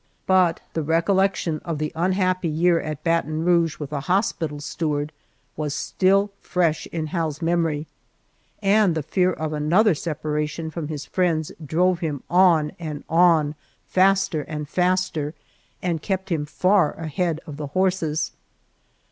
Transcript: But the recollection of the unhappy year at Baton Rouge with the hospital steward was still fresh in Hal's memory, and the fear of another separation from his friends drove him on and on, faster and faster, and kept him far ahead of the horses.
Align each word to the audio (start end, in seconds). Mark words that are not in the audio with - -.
But 0.25 0.61
the 0.73 0.81
recollection 0.81 1.59
of 1.63 1.77
the 1.77 1.91
unhappy 1.93 2.47
year 2.47 2.81
at 2.81 3.03
Baton 3.03 3.45
Rouge 3.45 3.77
with 3.77 3.91
the 3.91 3.99
hospital 3.99 4.59
steward 4.59 5.11
was 5.55 5.75
still 5.75 6.31
fresh 6.41 6.87
in 6.87 7.05
Hal's 7.05 7.39
memory, 7.39 7.85
and 8.63 8.95
the 8.95 9.03
fear 9.03 9.31
of 9.31 9.53
another 9.53 9.93
separation 9.93 10.71
from 10.71 10.87
his 10.87 11.05
friends 11.05 11.51
drove 11.63 11.99
him 11.99 12.23
on 12.31 12.71
and 12.79 13.03
on, 13.09 13.53
faster 13.85 14.41
and 14.41 14.67
faster, 14.67 15.35
and 15.83 16.01
kept 16.01 16.31
him 16.31 16.47
far 16.47 16.93
ahead 16.93 17.39
of 17.45 17.57
the 17.57 17.67
horses. 17.67 18.31